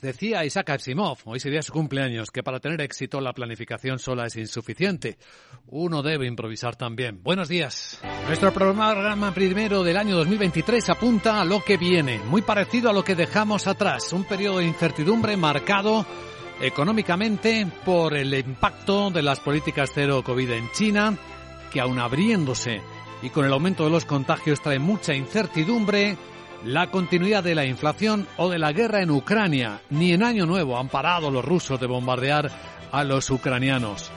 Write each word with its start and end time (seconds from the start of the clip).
Decía 0.00 0.44
Isaac 0.44 0.70
Asimov, 0.70 1.18
hoy 1.24 1.40
sería 1.40 1.60
su 1.60 1.72
cumpleaños, 1.72 2.30
que 2.30 2.44
para 2.44 2.60
tener 2.60 2.80
éxito 2.82 3.20
la 3.20 3.32
planificación 3.32 3.98
sola 3.98 4.26
es 4.26 4.36
insuficiente. 4.36 5.18
Uno 5.66 6.02
debe 6.02 6.28
improvisar 6.28 6.76
también. 6.76 7.20
Buenos 7.20 7.48
días. 7.48 8.00
Nuestro 8.28 8.52
programa 8.52 9.34
primero 9.34 9.82
del 9.82 9.96
año 9.96 10.14
2023 10.18 10.90
apunta 10.90 11.40
a 11.40 11.44
lo 11.44 11.64
que 11.64 11.76
viene, 11.76 12.20
muy 12.20 12.42
parecido 12.42 12.90
a 12.90 12.92
lo 12.92 13.02
que 13.02 13.16
dejamos 13.16 13.66
atrás. 13.66 14.12
Un 14.12 14.22
periodo 14.22 14.58
de 14.58 14.66
incertidumbre 14.66 15.36
marcado 15.36 16.06
económicamente 16.60 17.66
por 17.84 18.16
el 18.16 18.32
impacto 18.34 19.10
de 19.10 19.22
las 19.22 19.40
políticas 19.40 19.90
cero 19.92 20.22
COVID 20.24 20.50
en 20.52 20.70
China, 20.70 21.18
que 21.72 21.80
aun 21.80 21.98
abriéndose 21.98 22.82
y 23.20 23.30
con 23.30 23.44
el 23.44 23.52
aumento 23.52 23.82
de 23.82 23.90
los 23.90 24.04
contagios 24.04 24.60
trae 24.60 24.78
mucha 24.78 25.12
incertidumbre 25.12 26.16
la 26.64 26.90
continuidad 26.90 27.44
de 27.44 27.54
la 27.54 27.64
inflación 27.64 28.26
o 28.36 28.48
de 28.48 28.58
la 28.58 28.72
guerra 28.72 29.02
en 29.02 29.10
Ucrania. 29.10 29.80
Ni 29.90 30.12
en 30.12 30.22
Año 30.22 30.46
Nuevo 30.46 30.78
han 30.78 30.88
parado 30.88 31.30
los 31.30 31.44
rusos 31.44 31.78
de 31.78 31.86
bombardear 31.86 32.50
a 32.90 33.04
los 33.04 33.30
ucranianos. 33.30 34.10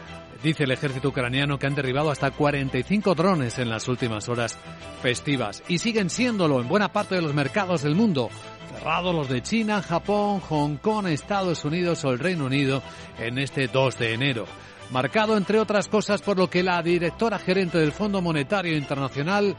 Dice 0.43 0.63
el 0.63 0.71
ejército 0.71 1.09
ucraniano 1.09 1.59
que 1.59 1.67
han 1.67 1.75
derribado 1.75 2.09
hasta 2.09 2.31
45 2.31 3.13
drones 3.13 3.59
en 3.59 3.69
las 3.69 3.87
últimas 3.87 4.27
horas 4.27 4.57
festivas 5.01 5.61
y 5.67 5.77
siguen 5.77 6.09
siéndolo 6.09 6.59
en 6.59 6.67
buena 6.67 6.91
parte 6.91 7.15
de 7.15 7.21
los 7.21 7.33
mercados 7.33 7.83
del 7.83 7.93
mundo. 7.93 8.29
Cerrados 8.73 9.13
los 9.13 9.29
de 9.29 9.43
China, 9.43 9.83
Japón, 9.83 10.39
Hong 10.39 10.77
Kong, 10.77 11.05
Estados 11.07 11.63
Unidos 11.63 12.03
o 12.05 12.09
el 12.09 12.19
Reino 12.19 12.45
Unido 12.45 12.81
en 13.19 13.37
este 13.37 13.67
2 13.67 13.99
de 13.99 14.13
enero. 14.13 14.45
Marcado, 14.89 15.37
entre 15.37 15.59
otras 15.59 15.87
cosas, 15.87 16.21
por 16.21 16.37
lo 16.37 16.49
que 16.49 16.63
la 16.63 16.81
directora 16.81 17.37
gerente 17.37 17.77
del 17.77 17.91
Fondo 17.91 18.21
Monetario 18.21 18.75
Internacional 18.75 19.55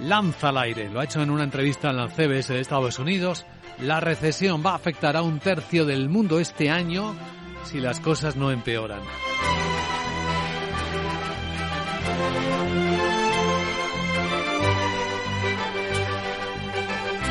lanza 0.00 0.48
al 0.48 0.58
aire. 0.58 0.88
Lo 0.88 1.00
ha 1.00 1.04
hecho 1.04 1.22
en 1.22 1.30
una 1.30 1.44
entrevista 1.44 1.90
en 1.90 1.96
la 1.96 2.08
CBS 2.08 2.52
de 2.52 2.60
Estados 2.60 2.98
Unidos. 2.98 3.46
La 3.80 4.00
recesión 4.00 4.62
va 4.64 4.72
a 4.72 4.76
afectar 4.76 5.16
a 5.16 5.22
un 5.22 5.38
tercio 5.38 5.84
del 5.84 6.08
mundo 6.08 6.38
este 6.38 6.70
año 6.70 7.14
si 7.64 7.80
las 7.80 8.00
cosas 8.00 8.36
no 8.36 8.50
empeoran. 8.50 9.00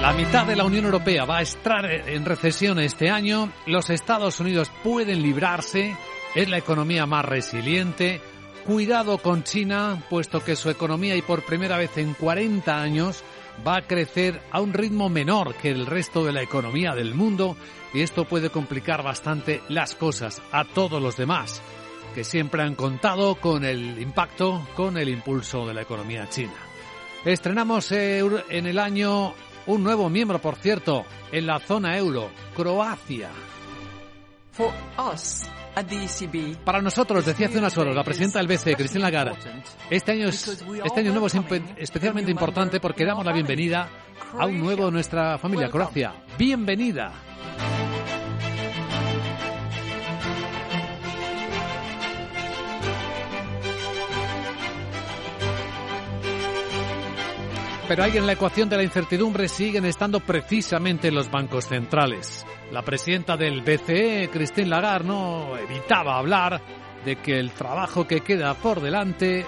La 0.01 0.13
mitad 0.13 0.47
de 0.47 0.55
la 0.55 0.63
Unión 0.63 0.85
Europea 0.85 1.25
va 1.25 1.37
a 1.37 1.41
estar 1.43 1.85
en 1.85 2.25
recesión 2.25 2.79
este 2.79 3.11
año. 3.11 3.51
Los 3.67 3.91
Estados 3.91 4.39
Unidos 4.39 4.71
pueden 4.83 5.21
librarse. 5.21 5.95
Es 6.33 6.49
la 6.49 6.57
economía 6.57 7.05
más 7.05 7.23
resiliente. 7.23 8.19
Cuidado 8.65 9.17
con 9.17 9.43
China, 9.43 10.03
puesto 10.09 10.43
que 10.43 10.55
su 10.55 10.69
economía 10.69 11.15
y 11.15 11.23
por 11.23 11.43
primera 11.43 11.77
vez 11.77 11.97
en 11.97 12.13
40 12.13 12.79
años 12.79 13.23
va 13.65 13.77
a 13.77 13.87
crecer 13.87 14.39
a 14.51 14.61
un 14.61 14.73
ritmo 14.73 15.09
menor 15.09 15.55
que 15.55 15.69
el 15.69 15.87
resto 15.87 16.23
de 16.23 16.31
la 16.31 16.43
economía 16.43 16.93
del 16.93 17.15
mundo 17.15 17.57
y 17.93 18.01
esto 18.01 18.25
puede 18.25 18.49
complicar 18.49 19.03
bastante 19.03 19.61
las 19.67 19.95
cosas 19.95 20.41
a 20.51 20.63
todos 20.63 21.01
los 21.01 21.17
demás, 21.17 21.61
que 22.13 22.23
siempre 22.23 22.61
han 22.61 22.75
contado 22.75 23.35
con 23.35 23.65
el 23.65 23.99
impacto, 23.99 24.67
con 24.75 24.97
el 24.97 25.09
impulso 25.09 25.65
de 25.65 25.73
la 25.73 25.81
economía 25.81 26.29
china. 26.29 26.53
Estrenamos 27.25 27.91
en 27.91 28.67
el 28.67 28.79
año 28.79 29.33
un 29.65 29.83
nuevo 29.83 30.09
miembro, 30.09 30.39
por 30.39 30.55
cierto, 30.55 31.05
en 31.31 31.47
la 31.47 31.59
zona 31.59 31.97
euro, 31.97 32.29
Croacia. 32.55 33.29
Para 36.65 36.81
nosotros, 36.81 37.25
decía 37.25 37.47
hace 37.47 37.57
unas 37.57 37.77
horas 37.77 37.95
la 37.95 38.03
presidenta 38.03 38.39
del 38.39 38.47
BCE, 38.47 38.75
Cristina 38.75 39.05
Lagarde, 39.05 39.37
este 39.89 40.11
año, 40.11 40.27
es, 40.27 40.47
este 40.83 40.99
año 40.99 41.11
nuevo 41.11 41.27
es 41.27 41.35
especialmente 41.77 42.29
importante 42.29 42.79
porque 42.79 43.05
damos 43.05 43.25
la 43.25 43.31
bienvenida 43.31 43.89
a 44.37 44.45
un 44.45 44.59
nuevo 44.59 44.85
de 44.85 44.91
nuestra 44.91 45.37
familia, 45.37 45.69
Croacia. 45.69 46.13
Bienvenida. 46.37 47.11
Pero 57.87 58.03
ahí 58.03 58.17
en 58.17 58.25
la 58.25 58.33
ecuación 58.33 58.69
de 58.69 58.77
la 58.77 58.83
incertidumbre 58.83 59.49
siguen 59.49 59.83
estando 59.85 60.21
precisamente 60.21 61.11
los 61.11 61.29
bancos 61.29 61.67
centrales. 61.67 62.45
La 62.71 62.81
presidenta 62.83 63.35
del 63.35 63.61
BCE, 63.61 64.29
Christine 64.31 64.67
Lagarde, 64.67 65.07
no 65.07 65.57
evitaba 65.57 66.17
hablar 66.17 66.61
de 67.03 67.17
que 67.17 67.37
el 67.37 67.51
trabajo 67.51 68.07
que 68.07 68.21
queda 68.21 68.53
por 68.53 68.79
delante 68.81 69.45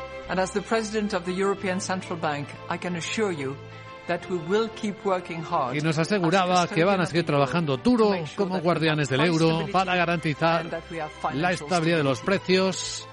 y 5.74 5.82
nos 5.82 5.98
aseguraba 5.98 6.68
que 6.68 6.84
van 6.84 7.02
a 7.02 7.06
seguir 7.06 7.26
trabajando 7.26 7.78
duro 7.78 8.12
como 8.36 8.60
guardianes 8.60 9.10
del 9.10 9.22
euro 9.22 9.66
para 9.72 9.96
garantizar 9.96 10.84
la 11.34 11.52
estabilidad 11.52 11.98
de 11.98 12.04
los 12.04 12.20
precios 12.20 13.08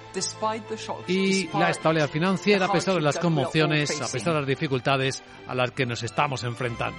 y 1.06 1.48
la 1.56 1.70
estabilidad 1.70 2.08
financiera 2.08 2.66
a 2.66 2.72
pesar 2.72 2.94
de 2.94 3.00
las 3.00 3.18
conmociones, 3.18 4.00
a 4.00 4.10
pesar 4.10 4.32
de 4.34 4.40
las 4.40 4.48
dificultades 4.48 5.22
a 5.46 5.54
las 5.54 5.70
que 5.70 5.86
nos 5.86 6.02
estamos 6.02 6.42
enfrentando. 6.42 6.98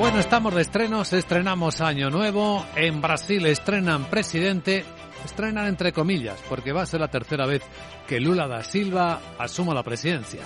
Bueno, 0.00 0.18
estamos 0.18 0.54
de 0.54 0.62
estrenos, 0.62 1.12
estrenamos 1.12 1.82
Año 1.82 2.08
Nuevo, 2.08 2.64
en 2.74 3.02
Brasil 3.02 3.44
estrenan 3.44 4.06
presidente, 4.06 4.82
estrenan 5.26 5.66
entre 5.66 5.92
comillas, 5.92 6.40
porque 6.48 6.72
va 6.72 6.80
a 6.80 6.86
ser 6.86 7.00
la 7.00 7.08
tercera 7.08 7.44
vez 7.44 7.60
que 8.08 8.18
Lula 8.18 8.48
da 8.48 8.64
Silva 8.64 9.20
asuma 9.38 9.74
la 9.74 9.82
presidencia. 9.82 10.40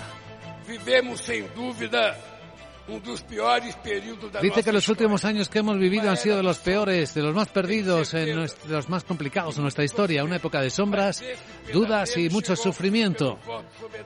Vivemos 0.67 1.21
sin 1.21 1.45
duda 1.55 2.17
Dice 4.41 4.63
que 4.63 4.71
los 4.71 4.87
últimos 4.89 5.25
años 5.25 5.49
que 5.49 5.59
hemos 5.59 5.77
vivido 5.77 6.09
han 6.09 6.17
sido 6.17 6.37
de 6.37 6.43
los 6.43 6.59
peores, 6.59 7.13
de 7.13 7.21
los 7.23 7.33
más 7.33 7.47
perdidos, 7.49 8.11
de 8.11 8.49
los 8.67 8.89
más 8.89 9.03
complicados 9.03 9.57
en 9.57 9.63
nuestra 9.63 9.83
historia. 9.83 10.23
Una 10.23 10.35
época 10.35 10.61
de 10.61 10.69
sombras, 10.69 11.23
dudas 11.73 12.15
y 12.17 12.29
mucho 12.29 12.55
sufrimiento. 12.55 13.39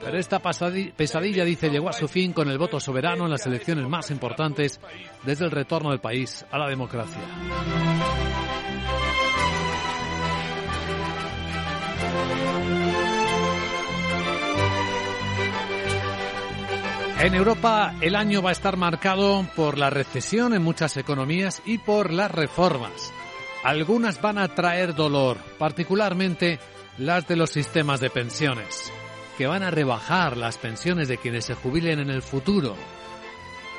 Pero 0.00 0.18
esta 0.18 0.38
pesadilla, 0.40 1.44
dice, 1.44 1.68
llegó 1.68 1.88
a 1.88 1.92
su 1.92 2.08
fin 2.08 2.32
con 2.32 2.48
el 2.48 2.58
voto 2.58 2.80
soberano 2.80 3.24
en 3.24 3.30
las 3.30 3.46
elecciones 3.46 3.86
más 3.86 4.10
importantes 4.10 4.80
desde 5.24 5.44
el 5.44 5.50
retorno 5.50 5.90
del 5.90 6.00
país 6.00 6.44
a 6.50 6.58
la 6.58 6.68
democracia. 6.68 7.20
En 17.22 17.34
Europa 17.34 17.96
el 18.00 18.16
año 18.16 18.40
va 18.40 18.48
a 18.48 18.52
estar 18.52 18.78
marcado 18.78 19.46
por 19.54 19.76
la 19.76 19.90
recesión 19.90 20.54
en 20.54 20.62
muchas 20.62 20.96
economías 20.96 21.60
y 21.66 21.76
por 21.76 22.14
las 22.14 22.30
reformas. 22.30 23.12
Algunas 23.62 24.22
van 24.22 24.38
a 24.38 24.48
traer 24.54 24.94
dolor, 24.94 25.36
particularmente 25.58 26.58
las 26.96 27.28
de 27.28 27.36
los 27.36 27.50
sistemas 27.50 28.00
de 28.00 28.08
pensiones, 28.08 28.90
que 29.36 29.46
van 29.46 29.62
a 29.62 29.70
rebajar 29.70 30.38
las 30.38 30.56
pensiones 30.56 31.08
de 31.08 31.18
quienes 31.18 31.44
se 31.44 31.54
jubilen 31.54 32.00
en 32.00 32.08
el 32.08 32.22
futuro. 32.22 32.74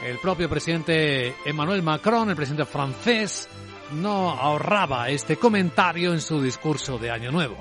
El 0.06 0.20
propio 0.20 0.48
presidente 0.48 1.34
Emmanuel 1.44 1.82
Macron, 1.82 2.30
el 2.30 2.36
presidente 2.36 2.66
francés, 2.66 3.50
no 3.94 4.30
ahorraba 4.30 5.10
este 5.10 5.38
comentario 5.38 6.14
en 6.14 6.22
su 6.22 6.40
discurso 6.40 7.00
de 7.00 7.10
Año 7.10 7.32
Nuevo. 7.32 7.58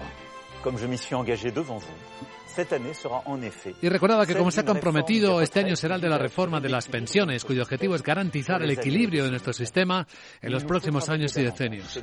Y 3.81 3.89
recordaba 3.89 4.27
que 4.27 4.35
como 4.35 4.51
se 4.51 4.61
ha 4.61 4.65
comprometido, 4.65 5.41
este 5.41 5.61
año 5.61 5.77
será 5.77 5.97
el 5.97 6.01
de 6.01 6.09
la 6.09 6.19
reforma 6.19 6.61
de 6.61 6.69
las 6.69 6.89
pensiones, 6.89 7.45
cuyo 7.45 7.63
objetivo 7.63 7.95
es 7.95 8.03
garantizar 8.03 8.63
el 8.63 8.71
equilibrio 8.71 9.25
de 9.25 9.31
nuestro 9.31 9.53
sistema 9.53 10.07
en 10.41 10.53
los 10.53 10.65
próximos 10.65 11.09
años 11.09 11.37
y 11.37 11.43
decenios. 11.43 11.99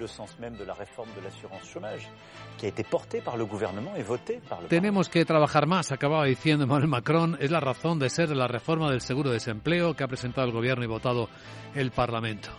Tenemos 4.69 5.09
que 5.09 5.25
trabajar 5.25 5.67
más, 5.67 5.91
acababa 5.91 6.25
diciendo 6.25 6.63
Emmanuel 6.63 6.89
Macron, 6.89 7.37
es 7.39 7.51
la 7.51 7.59
razón 7.59 7.99
de 7.99 8.09
ser 8.09 8.29
de 8.29 8.35
la 8.35 8.47
reforma 8.47 8.89
del 8.89 9.01
seguro 9.01 9.29
de 9.29 9.35
desempleo 9.35 9.93
que 9.93 10.03
ha 10.03 10.07
presentado 10.07 10.47
el 10.47 10.53
Gobierno 10.53 10.83
y 10.83 10.87
votado 10.87 11.29
el 11.75 11.91
Parlamento. 11.91 12.49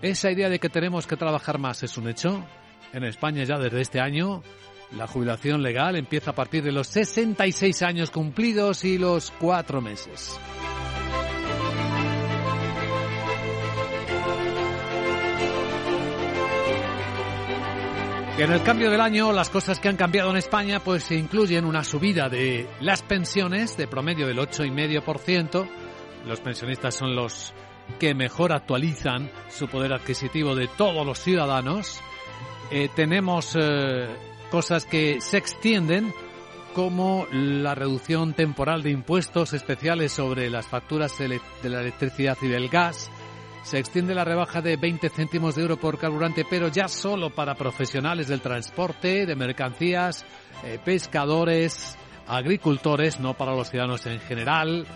Esa 0.00 0.30
idea 0.30 0.48
de 0.48 0.58
que 0.58 0.68
tenemos 0.68 1.06
que 1.06 1.16
trabajar 1.16 1.58
más 1.58 1.82
es 1.82 1.96
un 1.96 2.08
hecho. 2.08 2.44
En 2.92 3.04
España 3.04 3.44
ya 3.44 3.58
desde 3.58 3.80
este 3.80 4.00
año 4.00 4.42
la 4.96 5.06
jubilación 5.06 5.62
legal 5.62 5.96
empieza 5.96 6.32
a 6.32 6.34
partir 6.34 6.62
de 6.62 6.72
los 6.72 6.86
66 6.88 7.82
años 7.82 8.10
cumplidos 8.10 8.84
y 8.84 8.98
los 8.98 9.30
cuatro 9.30 9.80
meses. 9.80 10.38
En 18.38 18.50
el 18.50 18.62
cambio 18.62 18.90
del 18.90 19.00
año, 19.00 19.30
las 19.32 19.50
cosas 19.50 19.78
que 19.78 19.88
han 19.88 19.96
cambiado 19.96 20.30
en 20.30 20.38
España 20.38 20.80
pues 20.80 21.10
incluyen 21.10 21.64
una 21.66 21.84
subida 21.84 22.28
de 22.28 22.66
las 22.80 23.02
pensiones 23.02 23.76
de 23.76 23.86
promedio 23.86 24.26
del 24.26 24.38
8,5%. 24.38 25.68
Los 26.26 26.40
pensionistas 26.40 26.94
son 26.94 27.14
los 27.14 27.52
que 28.00 28.14
mejor 28.14 28.52
actualizan 28.52 29.30
su 29.48 29.68
poder 29.68 29.92
adquisitivo 29.92 30.54
de 30.54 30.66
todos 30.66 31.04
los 31.06 31.18
ciudadanos. 31.18 32.00
Eh, 32.70 32.88
tenemos 32.96 33.54
eh, 33.54 34.08
cosas 34.52 34.84
que 34.84 35.22
se 35.22 35.38
extienden 35.38 36.12
como 36.74 37.26
la 37.32 37.74
reducción 37.74 38.34
temporal 38.34 38.82
de 38.82 38.90
impuestos 38.90 39.54
especiales 39.54 40.12
sobre 40.12 40.50
las 40.50 40.66
facturas 40.66 41.16
de 41.18 41.40
la 41.70 41.80
electricidad 41.80 42.36
y 42.42 42.48
del 42.48 42.68
gas. 42.68 43.10
Se 43.62 43.78
extiende 43.78 44.14
la 44.14 44.26
rebaja 44.26 44.60
de 44.60 44.76
20 44.76 45.08
céntimos 45.08 45.54
de 45.54 45.62
euro 45.62 45.78
por 45.78 45.96
carburante, 45.96 46.44
pero 46.48 46.68
ya 46.68 46.86
solo 46.86 47.30
para 47.30 47.54
profesionales 47.54 48.28
del 48.28 48.42
transporte, 48.42 49.24
de 49.24 49.34
mercancías, 49.36 50.26
eh, 50.64 50.78
pescadores, 50.84 51.96
agricultores, 52.26 53.20
no 53.20 53.32
para 53.32 53.56
los 53.56 53.70
ciudadanos 53.70 54.04
en 54.04 54.20
general. 54.20 54.86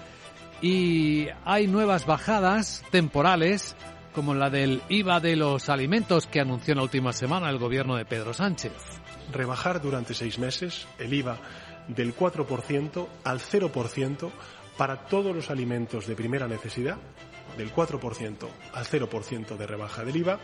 Y 0.60 1.28
hay 1.46 1.66
nuevas 1.66 2.04
bajadas 2.04 2.84
temporales, 2.90 3.74
como 4.16 4.32
la 4.32 4.48
del 4.48 4.80
IVA 4.88 5.20
de 5.20 5.36
los 5.36 5.68
alimentos 5.68 6.26
que 6.26 6.40
anunció 6.40 6.72
en 6.72 6.78
la 6.78 6.84
última 6.84 7.12
semana 7.12 7.50
el 7.50 7.58
gobierno 7.58 7.96
de 7.96 8.06
Pedro 8.06 8.32
Sánchez. 8.32 8.72
Rebajar 9.30 9.82
durante 9.82 10.14
seis 10.14 10.38
meses 10.38 10.88
el 10.98 11.12
IVA 11.12 11.36
del 11.88 12.16
4% 12.16 13.06
al 13.24 13.40
0% 13.40 14.30
para 14.78 15.04
todos 15.04 15.36
los 15.36 15.50
alimentos 15.50 16.06
de 16.06 16.16
primera 16.16 16.48
necesidad, 16.48 16.96
del 17.58 17.74
4% 17.74 18.48
al 18.72 18.86
0% 18.86 19.56
de 19.58 19.66
rebaja 19.66 20.02
del 20.02 20.16
IVA 20.16 20.40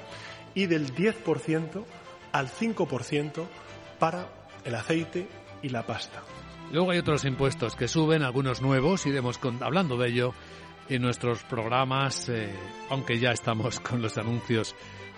y 0.55 0.67
del 0.67 0.95
10% 0.95 1.83
al 2.31 2.49
5% 2.51 3.47
para 3.99 4.29
el 4.67 4.75
aceite 4.75 5.29
y 5.63 5.71
la 5.71 5.87
pasta. 5.87 6.23
Luego 6.73 6.91
hay 6.91 6.99
otros 6.99 7.25
impuestos 7.25 7.75
que 7.75 7.89
suben, 7.89 8.23
algunos 8.23 8.61
nuevos, 8.61 9.07
iremos 9.07 9.41
hablando 9.63 9.97
de 9.97 10.09
ello 10.11 10.35
en 10.89 11.03
nuestros 11.03 11.43
programas, 11.45 12.29
eh, 12.29 12.53
aunque 12.91 13.19
ya 13.19 13.31
estamos 13.31 13.81
con 13.81 14.03
los 14.03 14.19
anuncios 14.19 14.75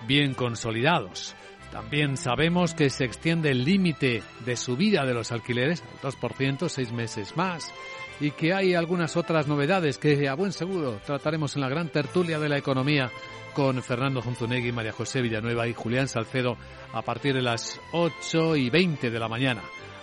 bien 0.07 0.35
consolidados. 0.35 1.35
También 1.73 2.17
sabemos 2.17 2.75
que 2.75 2.89
se 2.89 3.05
extiende 3.05 3.51
el 3.51 3.65
límite 3.65 4.23
de 4.45 4.57
subida 4.57 5.05
de 5.05 5.15
los 5.15 5.33
alquileres 5.33 5.83
al 5.83 6.13
2%, 6.13 6.69
seis 6.69 6.93
meses 6.93 7.37
más, 7.37 7.73
y 8.21 8.31
que 8.31 8.55
hay 8.55 8.75
algunas 8.75 9.17
otras 9.17 9.49
novedades 9.49 9.99
que 9.99 10.29
a 10.29 10.35
buen 10.35 10.53
seguro 10.53 11.01
trataremos 11.05 11.57
en 11.57 11.63
la 11.63 11.69
gran 11.69 11.89
tertulia 11.89 12.39
de 12.39 12.49
la 12.49 12.59
economía 12.59 13.11
con 13.55 13.83
Fernando 13.83 14.23
Zunzunegui, 14.23 14.73
María 14.73 14.93
José 14.93 15.21
Villanueva 15.21 15.67
y 15.67 15.75
Julián 15.75 16.09
Salcedo 16.09 16.57
a 16.93 17.03
partir 17.03 17.35
de 17.35 17.43
las 17.43 17.81
8 17.93 18.57
y 18.57 18.71
20 18.71 19.11
de 19.11 19.19
la 19.19 19.29
mañana. 19.29 19.63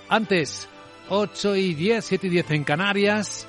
Antes, 0.10 0.68
8 1.10 1.56
y 1.56 1.74
10, 1.74 2.04
7 2.04 2.28
y 2.28 2.30
10 2.30 2.52
en 2.52 2.64
Canarias. 2.64 3.48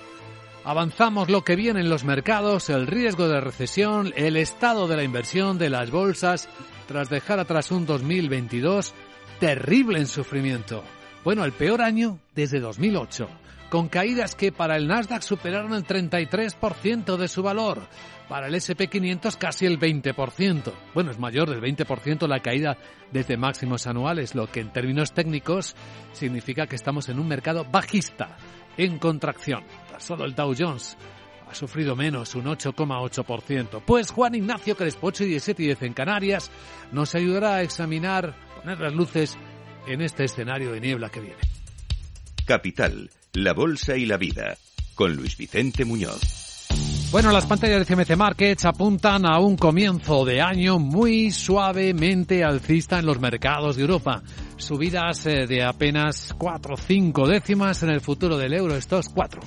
Avanzamos 0.65 1.29
lo 1.29 1.43
que 1.43 1.57
viene 1.57 1.81
en 1.81 1.91
los 1.91 2.05
mercados, 2.05 2.71
el 2.71 2.87
riesgo 2.87 3.27
de 3.29 3.41
recesión, 3.41 4.13
el 4.15 4.37
estado 4.37 4.87
de 4.87 4.97
la 4.97 5.03
inversión 5.03 5.59
de 5.59 5.69
las 5.69 5.91
bolsas 5.91 6.49
tras 6.87 7.11
dejar 7.11 7.41
atrás 7.41 7.73
un 7.73 7.85
2022 7.85 8.95
terrible 9.41 9.99
en 9.99 10.07
sufrimiento. 10.07 10.85
Bueno, 11.25 11.45
el 11.45 11.51
peor 11.51 11.83
año 11.83 12.21
desde 12.37 12.61
2008, 12.61 13.29
con 13.73 13.89
caídas 13.89 14.35
que 14.35 14.53
para 14.53 14.77
el 14.77 14.87
Nasdaq 14.87 15.23
superaron 15.23 15.73
el 15.73 15.87
33% 15.87 17.17
de 17.17 17.27
su 17.27 17.43
valor, 17.43 17.81
para 18.29 18.49
el 18.49 18.55
SP500 18.55 19.39
casi 19.39 19.65
el 19.65 19.81
20%. 19.81 20.71
Bueno, 20.93 21.11
es 21.11 21.19
mayor 21.19 21.49
del 21.49 21.63
20% 21.63 22.29
la 22.29 22.41
caída 22.41 22.77
desde 23.11 23.39
máximos 23.39 23.87
anuales, 23.87 24.35
lo 24.35 24.47
que 24.47 24.61
en 24.61 24.75
términos 24.75 25.15
técnicos 25.15 25.75
significa 26.13 26.67
que 26.67 26.77
estamos 26.77 27.09
en 27.09 27.19
un 27.19 27.27
mercado 27.27 27.65
bajista, 27.65 28.37
en 28.77 28.99
contracción. 28.99 29.65
Solo 29.97 30.27
el 30.27 30.35
Dow 30.35 30.55
Jones 30.55 30.99
ha 31.49 31.55
sufrido 31.55 31.97
menos, 31.97 32.35
un 32.35 32.45
8,8%. 32.45 33.85
Pues 33.87 34.11
Juan 34.11 34.35
Ignacio 34.35 34.77
Crespo, 34.77 35.07
8 35.07 35.25
y 35.25 35.29
17 35.29 35.63
y 35.63 35.67
10 35.69 35.83
en 35.85 35.95
Canarias, 35.95 36.51
nos 36.93 37.15
ayudará 37.15 37.55
a 37.55 37.63
examinar, 37.63 38.35
poner 38.55 38.79
las 38.81 38.93
luces 38.93 39.39
en 39.87 40.03
este 40.03 40.25
escenario 40.25 40.73
de 40.73 40.81
niebla 40.83 41.09
que 41.09 41.21
viene. 41.21 41.41
Capital, 42.45 43.09
la 43.35 43.55
Bolsa 43.55 43.97
y 43.97 44.05
la 44.05 44.19
Vida, 44.19 44.59
con 44.95 45.17
Luis 45.17 45.39
Vicente 45.39 45.87
Muñoz. 45.87 46.21
Bueno, 47.11 47.31
las 47.31 47.47
pantallas 47.47 47.87
de 47.87 47.95
CMC 47.95 48.17
Markets 48.17 48.67
apuntan 48.67 49.25
a 49.27 49.39
un 49.39 49.57
comienzo 49.57 50.25
de 50.25 50.43
año 50.43 50.79
muy 50.79 51.31
suavemente 51.31 52.45
alcista 52.45 52.99
en 52.99 53.07
los 53.07 53.21
mercados 53.21 53.77
de 53.77 53.83
Europa. 53.83 54.23
Subidas 54.57 55.25
eh, 55.27 55.47
de 55.47 55.63
apenas 55.63 56.35
4 56.37 56.75
o 56.75 56.77
5 56.77 57.27
décimas 57.27 57.83
en 57.83 57.91
el 57.91 58.01
futuro 58.03 58.37
del 58.37 58.53
euro, 58.53 58.77
estos 58.77 59.09
4 59.09 59.41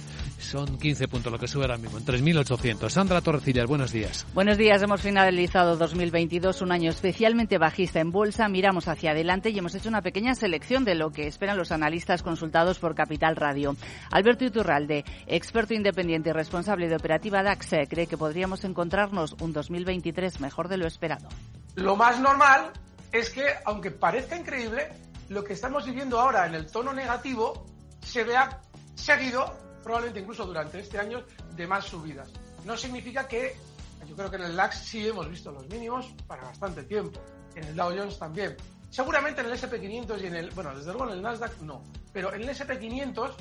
son 0.45 0.77
15 0.77 1.07
puntos 1.07 1.31
lo 1.31 1.39
que 1.39 1.47
sube 1.47 1.63
ahora 1.63 1.77
mismo, 1.77 1.97
en 1.97 2.06
3.800. 2.06 2.89
Sandra 2.89 3.21
Torrecillas, 3.21 3.65
buenos 3.68 3.92
días. 3.92 4.25
Buenos 4.33 4.57
días, 4.57 4.81
hemos 4.81 5.01
finalizado 5.01 5.75
2022, 5.75 6.62
un 6.62 6.71
año 6.71 6.89
especialmente 6.89 7.57
bajista 7.57 8.00
en 8.00 8.12
bolsa. 8.12 8.47
Miramos 8.47 8.88
hacia 8.88 9.12
adelante 9.12 9.50
y 9.50 9.57
hemos 9.57 9.75
hecho 9.75 9.89
una 9.89 10.01
pequeña 10.01 10.36
selección 10.36 10.86
de 10.86 10.95
lo 10.95 11.12
que 11.12 11.27
esperan 11.27 11.57
los 11.57 11.71
analistas 11.71 12.24
consultados 12.24 12.80
por 12.80 12.95
Capital 12.95 13.36
Radio. 13.36 13.75
Alberto 14.12 14.45
Iturralde, 14.45 15.03
experto 15.27 15.74
independiente 15.74 16.30
y 16.30 16.33
responsable 16.33 16.88
de 16.88 16.95
operativa 16.95 17.44
DAX, 17.44 17.68
cree 17.89 18.07
que 18.07 18.18
podríamos 18.18 18.63
encontrarnos 18.63 19.36
un 19.42 19.53
2023 19.53 20.39
mejor 20.39 20.68
de 20.68 20.77
lo 20.77 20.88
esperado. 20.88 21.27
Lo 21.75 21.95
más 21.95 22.19
normal 22.19 22.71
es 23.12 23.30
que, 23.30 23.45
aunque 23.65 23.92
parezca 23.92 24.38
increíble, 24.38 24.89
lo 25.30 25.44
que 25.44 25.53
estamos 25.53 25.86
viviendo 25.86 26.19
ahora 26.19 26.45
en 26.45 26.56
el 26.56 26.68
tono 26.68 26.94
negativo 26.94 27.65
se 28.01 28.24
vea 28.24 28.62
seguido 28.94 29.65
probablemente 29.86 30.20
incluso 30.20 30.48
durante 30.48 30.80
este 30.80 30.98
año, 30.98 31.24
de 31.56 31.68
más 31.68 31.86
subidas. 31.86 32.28
No 32.66 32.76
significa 32.76 33.28
que, 33.28 33.56
yo 34.08 34.16
creo 34.16 34.32
que 34.32 34.38
en 34.38 34.42
el 34.42 34.56
LAX 34.58 34.80
sí 34.80 35.08
hemos 35.08 35.30
visto 35.30 35.52
los 35.52 35.70
mínimos 35.70 36.08
para 36.26 36.42
bastante 36.42 36.82
tiempo, 36.84 37.20
en 37.54 37.66
el 37.66 37.76
Dow 37.76 37.96
Jones 37.96 38.18
también. 38.18 38.58
Seguramente 38.90 39.42
en 39.42 39.48
el 39.48 39.54
SP500 39.54 40.22
y 40.24 40.26
en 40.26 40.36
el, 40.38 40.50
bueno, 40.52 40.76
desde 40.76 40.92
luego 40.92 41.08
en 41.08 41.18
el 41.18 41.22
Nasdaq 41.22 41.60
no, 41.62 41.84
pero 42.12 42.34
en 42.34 42.42
el 42.42 42.50
SP500 42.50 43.32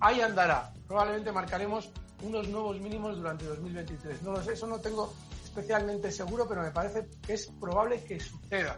ahí 0.00 0.20
andará. 0.20 0.72
Probablemente 0.88 1.30
marcaremos 1.30 1.88
unos 2.22 2.48
nuevos 2.48 2.80
mínimos 2.80 3.16
durante 3.16 3.44
2023. 3.44 4.22
No 4.22 4.32
lo 4.32 4.42
sé, 4.42 4.54
eso 4.54 4.66
no 4.66 4.80
tengo 4.80 5.14
especialmente 5.44 6.10
seguro, 6.10 6.48
pero 6.48 6.62
me 6.62 6.72
parece 6.72 7.08
que 7.24 7.34
es 7.34 7.46
probable 7.60 8.02
que 8.02 8.18
suceda. 8.18 8.76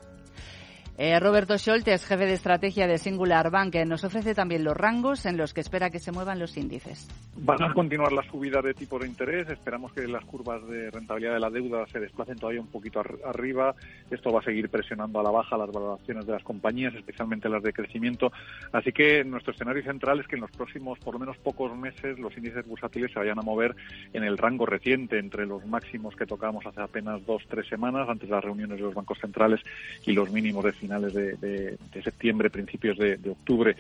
Eh, 0.97 1.19
Roberto 1.19 1.59
Scholtes, 1.59 2.07
jefe 2.07 2.25
de 2.25 2.35
estrategia 2.35 2.87
de 2.87 2.99
Singular 2.99 3.51
Bank, 3.51 3.75
nos 3.85 4.05
ofrece 4.05 4.33
también 4.33 4.63
los 4.63 4.77
rangos 4.77 5.27
en 5.27 5.37
los 5.37 5.53
que 5.53 5.61
espera 5.61 5.91
que 5.91 5.99
se 5.99 6.13
muevan 6.13 6.39
los 6.39 6.57
índices. 6.57 7.09
Van 7.37 7.61
a 7.65 7.75
continuar 7.75 8.13
las 8.13 8.27
subidas 8.27 8.63
de 8.63 8.75
tipo 8.75 8.97
de 9.01 9.09
interés. 9.09 9.51
Esperamos 9.51 9.93
que 9.93 10.07
las 10.07 10.25
curvas 10.25 10.65
de 10.69 10.93
rentabilidad 10.93 11.35
de 11.35 11.41
la 11.41 11.51
deuda 11.51 11.85
se 11.89 11.99
desplacen 11.99 12.39
todavía 12.39 12.61
un 12.61 12.69
poquito 12.69 13.03
arriba. 13.25 13.75
Esto 14.09 14.31
va 14.31 14.39
a 14.39 14.45
seguir 14.45 14.69
presionando 14.69 15.19
a 15.19 15.25
la 15.25 15.33
baja 15.33 15.57
las 15.57 15.73
valoraciones 15.73 16.27
de 16.27 16.33
las 16.33 16.45
compañías, 16.45 16.95
especialmente 16.95 17.49
las 17.49 17.65
de 17.65 17.73
crecimiento. 17.73 18.31
Así 18.71 18.93
que 18.93 19.25
nuestro 19.25 19.53
escenario 19.53 19.83
central 19.83 20.21
es 20.21 20.29
que 20.29 20.37
en 20.37 20.43
los 20.43 20.53
próximos, 20.53 21.01
por 21.01 21.15
lo 21.15 21.19
menos 21.19 21.37
pocos 21.39 21.77
meses, 21.77 22.21
los 22.21 22.37
índices 22.37 22.65
bursátiles 22.69 23.11
se 23.11 23.19
vayan 23.19 23.41
a 23.41 23.43
mover 23.43 23.75
en 24.13 24.23
el 24.23 24.39
rango 24.39 24.65
reciente, 24.65 25.19
entre 25.19 25.45
los 25.45 25.67
máximos 25.67 26.15
que 26.15 26.25
tocamos 26.25 26.65
hace 26.67 26.83
apenas 26.83 27.27
dos, 27.27 27.43
tres 27.49 27.67
semanas, 27.67 28.09
antes 28.09 28.29
de 28.29 28.35
las 28.37 28.45
reuniones 28.45 28.77
de 28.77 28.85
los 28.85 28.95
bancos 28.95 29.19
centrales, 29.19 29.61
y 30.07 30.13
los 30.13 30.31
mínimos 30.31 30.63
de 30.65 30.73
finales 30.85 31.15
de, 31.15 31.79
septiembre, 32.03 32.51
principios 32.51 32.99
de, 32.99 33.19
octubre. 33.31 33.75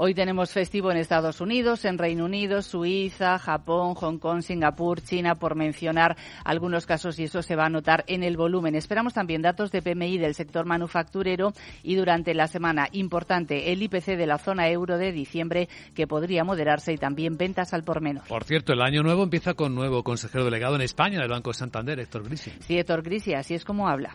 Hoy 0.00 0.14
tenemos 0.14 0.52
festivo 0.52 0.92
en 0.92 0.96
Estados 0.96 1.40
Unidos, 1.40 1.84
en 1.84 1.98
Reino 1.98 2.24
Unido, 2.24 2.62
Suiza, 2.62 3.36
Japón, 3.38 3.94
Hong 3.94 4.18
Kong, 4.18 4.42
Singapur, 4.42 5.02
China, 5.02 5.34
por 5.34 5.56
mencionar 5.56 6.16
algunos 6.44 6.86
casos 6.86 7.18
y 7.18 7.24
eso 7.24 7.42
se 7.42 7.56
va 7.56 7.66
a 7.66 7.68
notar 7.68 8.04
en 8.06 8.22
el 8.22 8.36
volumen. 8.36 8.76
Esperamos 8.76 9.12
también 9.12 9.42
datos 9.42 9.72
de 9.72 9.82
PMI 9.82 10.18
del 10.18 10.34
sector 10.34 10.66
manufacturero 10.66 11.52
y 11.82 11.96
durante 11.96 12.32
la 12.32 12.46
semana 12.46 12.88
importante 12.92 13.72
el 13.72 13.82
IPC 13.82 14.16
de 14.16 14.26
la 14.28 14.38
zona 14.38 14.68
euro 14.68 14.98
de 14.98 15.10
diciembre 15.10 15.68
que 15.96 16.06
podría 16.06 16.44
moderarse 16.44 16.92
y 16.92 16.96
también 16.96 17.36
ventas 17.36 17.74
al 17.74 17.82
por 17.82 18.00
menos. 18.00 18.28
Por 18.28 18.44
cierto, 18.44 18.72
el 18.72 18.82
año 18.82 19.02
nuevo 19.02 19.24
empieza 19.24 19.54
con 19.54 19.74
nuevo 19.74 20.04
consejero 20.04 20.44
delegado 20.44 20.76
en 20.76 20.82
España 20.82 21.18
del 21.18 21.28
Banco 21.28 21.52
Santander, 21.52 21.98
Héctor 21.98 22.22
Grisi. 22.22 22.52
Sí, 22.60 22.78
Héctor 22.78 23.02
Grisi, 23.02 23.34
así 23.34 23.54
es 23.54 23.64
como 23.64 23.88
habla. 23.88 24.14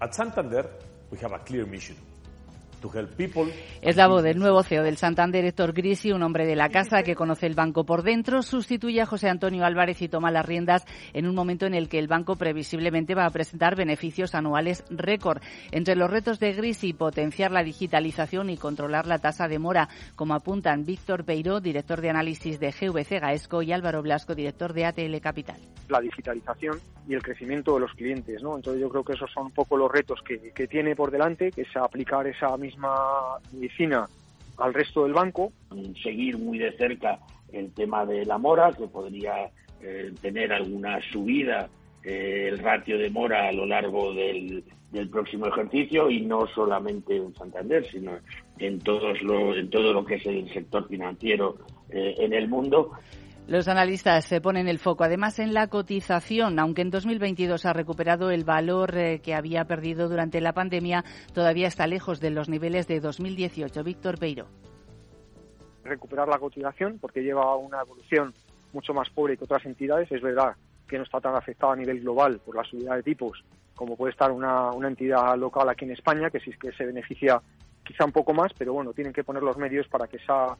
At 0.00 0.12
Santander, 0.12 0.66
we 1.10 1.18
have 1.18 1.34
a 1.34 1.44
clear 1.44 1.66
mission 1.66 1.96
es 3.82 3.96
la 3.96 4.08
voz 4.08 4.22
del 4.22 4.38
nuevo 4.38 4.62
CEO 4.62 4.82
del 4.82 4.96
Santander, 4.96 5.44
Héctor 5.44 5.72
Grisi, 5.74 6.12
un 6.12 6.22
hombre 6.22 6.46
de 6.46 6.56
la 6.56 6.70
casa 6.70 7.02
que 7.02 7.14
conoce 7.14 7.46
el 7.46 7.54
banco 7.54 7.84
por 7.84 8.02
dentro, 8.02 8.42
sustituye 8.42 9.02
a 9.02 9.06
José 9.06 9.28
Antonio 9.28 9.64
Álvarez 9.64 10.00
y 10.00 10.08
toma 10.08 10.30
las 10.30 10.46
riendas 10.46 10.86
en 11.12 11.26
un 11.26 11.34
momento 11.34 11.66
en 11.66 11.74
el 11.74 11.88
que 11.88 11.98
el 11.98 12.08
banco 12.08 12.36
previsiblemente 12.36 13.14
va 13.14 13.26
a 13.26 13.30
presentar 13.30 13.76
beneficios 13.76 14.34
anuales 14.34 14.82
récord. 14.88 15.42
Entre 15.72 15.94
los 15.94 16.10
retos 16.10 16.40
de 16.40 16.52
Grisi, 16.52 16.94
potenciar 16.94 17.50
la 17.50 17.62
digitalización 17.62 18.48
y 18.48 18.56
controlar 18.56 19.06
la 19.06 19.18
tasa 19.18 19.46
de 19.46 19.58
mora, 19.58 19.88
como 20.16 20.34
apuntan 20.34 20.86
Víctor 20.86 21.24
Peiro, 21.24 21.60
director 21.60 22.00
de 22.00 22.10
análisis 22.10 22.58
de 22.60 22.70
GVC 22.70 23.20
Gaesco, 23.20 23.62
y 23.62 23.72
Álvaro 23.72 24.02
Blasco, 24.02 24.34
director 24.34 24.72
de 24.72 24.86
ATL 24.86 25.20
Capital. 25.20 25.60
La 25.90 26.00
digitalización 26.00 26.78
y 27.08 27.14
el 27.14 27.22
crecimiento 27.22 27.74
de 27.74 27.80
los 27.80 27.92
clientes, 27.92 28.42
¿no? 28.42 28.56
Entonces 28.56 28.80
yo 28.80 28.88
creo 28.88 29.04
que 29.04 29.14
esos 29.14 29.30
son 29.32 29.46
un 29.46 29.52
poco 29.52 29.76
los 29.76 29.90
retos 29.90 30.20
que, 30.22 30.66
tiene 30.68 30.94
por 30.94 31.10
delante, 31.10 31.50
que 31.50 31.62
es 31.62 31.76
aplicar 31.76 32.26
esa 32.26 32.56
misma 32.56 32.70
misma 32.70 33.38
medicina 33.52 34.08
al 34.58 34.74
resto 34.74 35.04
del 35.04 35.12
banco. 35.12 35.52
Seguir 36.02 36.38
muy 36.38 36.58
de 36.58 36.72
cerca 36.72 37.18
el 37.52 37.72
tema 37.72 38.06
de 38.06 38.24
la 38.24 38.38
mora, 38.38 38.72
que 38.72 38.86
podría 38.86 39.50
eh, 39.82 40.12
tener 40.20 40.52
alguna 40.52 41.00
subida 41.10 41.68
eh, 42.04 42.48
el 42.50 42.58
ratio 42.58 42.98
de 42.98 43.10
mora 43.10 43.48
a 43.48 43.52
lo 43.52 43.66
largo 43.66 44.14
del, 44.14 44.64
próximo 45.10 45.46
ejercicio 45.46 46.10
y 46.10 46.22
no 46.22 46.48
solamente 46.48 47.16
en 47.16 47.32
Santander, 47.34 47.86
sino 47.86 48.18
en, 48.58 48.80
todos 48.80 49.22
lo, 49.22 49.54
en 49.56 49.70
todo 49.70 49.92
lo 49.92 50.04
que 50.04 50.16
es 50.16 50.26
el 50.26 50.52
sector 50.52 50.88
financiero 50.88 51.56
eh, 51.90 52.14
en 52.18 52.32
el 52.32 52.48
mundo. 52.48 52.90
Los 53.46 53.66
analistas 53.66 54.24
se 54.24 54.40
ponen 54.40 54.68
el 54.68 54.78
foco 54.78 55.04
además 55.04 55.38
en 55.38 55.54
la 55.54 55.66
cotización. 55.66 56.58
Aunque 56.58 56.82
en 56.82 56.90
2022 56.90 57.66
ha 57.66 57.72
recuperado 57.72 58.30
el 58.30 58.44
valor 58.44 58.96
eh, 58.96 59.20
que 59.20 59.34
había 59.34 59.64
perdido 59.64 60.08
durante 60.08 60.40
la 60.40 60.52
pandemia, 60.52 61.04
todavía 61.34 61.66
está 61.66 61.86
lejos 61.86 62.20
de 62.20 62.30
los 62.30 62.48
niveles 62.48 62.86
de 62.86 63.00
2018. 63.00 63.82
Víctor 63.82 64.18
Peiro. 64.18 64.46
Recuperar 65.82 66.28
la 66.28 66.38
cotización 66.38 66.98
porque 67.00 67.22
lleva 67.22 67.56
una 67.56 67.80
evolución 67.80 68.32
mucho 68.72 68.94
más 68.94 69.10
pobre 69.10 69.36
que 69.36 69.44
otras 69.44 69.64
entidades. 69.66 70.10
Es 70.12 70.22
verdad 70.22 70.54
que 70.86 70.98
no 70.98 71.04
está 71.04 71.20
tan 71.20 71.34
afectada 71.34 71.72
a 71.72 71.76
nivel 71.76 72.00
global 72.00 72.40
por 72.44 72.54
la 72.54 72.64
subida 72.64 72.94
de 72.94 73.02
tipos 73.02 73.44
como 73.80 73.96
puede 73.96 74.12
estar 74.12 74.30
una, 74.30 74.72
una 74.72 74.88
entidad 74.88 75.38
local 75.38 75.66
aquí 75.70 75.86
en 75.86 75.92
España, 75.92 76.28
que 76.28 76.38
sí 76.38 76.50
que 76.60 76.70
se 76.72 76.84
beneficia 76.84 77.40
quizá 77.82 78.04
un 78.04 78.12
poco 78.12 78.34
más, 78.34 78.52
pero 78.58 78.74
bueno, 78.74 78.92
tienen 78.92 79.14
que 79.14 79.24
poner 79.24 79.42
los 79.42 79.56
medios 79.56 79.88
para 79.88 80.06
que 80.06 80.18
esa 80.18 80.54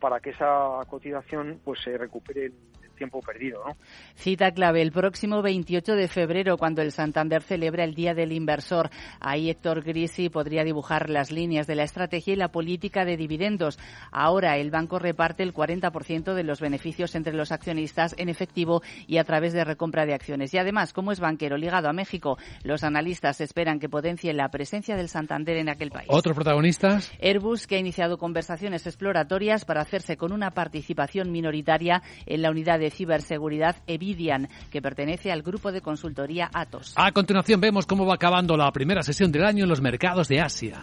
para 0.00 0.20
que 0.20 0.30
esa 0.30 0.84
cotización 0.88 1.60
pues 1.64 1.80
se 1.82 1.96
recupere 1.96 2.52
tiempo 3.00 3.22
perdido. 3.22 3.64
¿no? 3.66 3.76
Cita 4.14 4.50
clave 4.50 4.82
el 4.82 4.92
próximo 4.92 5.40
28 5.40 5.94
de 5.96 6.06
febrero, 6.06 6.58
cuando 6.58 6.82
el 6.82 6.92
Santander 6.92 7.42
celebra 7.42 7.82
el 7.84 7.94
Día 7.94 8.12
del 8.12 8.30
Inversor. 8.30 8.90
Ahí 9.20 9.48
Héctor 9.48 9.82
Grisi 9.82 10.28
podría 10.28 10.64
dibujar 10.64 11.08
las 11.08 11.32
líneas 11.32 11.66
de 11.66 11.76
la 11.76 11.84
estrategia 11.84 12.34
y 12.34 12.36
la 12.36 12.52
política 12.52 13.06
de 13.06 13.16
dividendos. 13.16 13.78
Ahora 14.12 14.58
el 14.58 14.70
banco 14.70 14.98
reparte 14.98 15.42
el 15.42 15.54
40% 15.54 16.34
de 16.34 16.44
los 16.44 16.60
beneficios 16.60 17.14
entre 17.14 17.32
los 17.32 17.52
accionistas 17.52 18.14
en 18.18 18.28
efectivo 18.28 18.82
y 19.06 19.16
a 19.16 19.24
través 19.24 19.54
de 19.54 19.64
recompra 19.64 20.04
de 20.04 20.12
acciones. 20.12 20.52
Y 20.52 20.58
además, 20.58 20.92
como 20.92 21.10
es 21.10 21.20
banquero 21.20 21.56
ligado 21.56 21.88
a 21.88 21.94
México, 21.94 22.36
los 22.64 22.84
analistas 22.84 23.40
esperan 23.40 23.80
que 23.80 23.88
potencie 23.88 24.34
la 24.34 24.50
presencia 24.50 24.94
del 24.94 25.08
Santander 25.08 25.56
en 25.56 25.70
aquel 25.70 25.90
país. 25.90 26.08
¿Otros 26.10 26.34
protagonistas? 26.34 27.10
Airbus, 27.22 27.66
que 27.66 27.76
ha 27.76 27.78
iniciado 27.78 28.18
conversaciones 28.18 28.86
exploratorias 28.86 29.64
para 29.64 29.80
hacerse 29.80 30.18
con 30.18 30.32
una 30.32 30.50
participación 30.50 31.32
minoritaria 31.32 32.02
en 32.26 32.42
la 32.42 32.50
unidad 32.50 32.78
ciberseguridad 32.90 33.76
Evidian, 33.86 34.48
que 34.70 34.82
pertenece 34.82 35.32
al 35.32 35.42
grupo 35.42 35.72
de 35.72 35.80
consultoría 35.80 36.50
Atos. 36.52 36.94
A 36.96 37.12
continuación 37.12 37.60
vemos 37.60 37.86
cómo 37.86 38.06
va 38.06 38.14
acabando 38.14 38.56
la 38.56 38.70
primera 38.72 39.02
sesión 39.02 39.32
del 39.32 39.44
año 39.44 39.64
en 39.64 39.70
los 39.70 39.80
mercados 39.80 40.28
de 40.28 40.40
Asia. 40.40 40.80